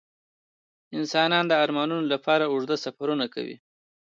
انسانان 0.97 1.45
د 1.47 1.53
ارمانونو 1.63 2.05
لپاره 2.13 2.43
اوږده 2.47 2.75
سفرونه 2.85 3.25
کوي. 3.33 3.55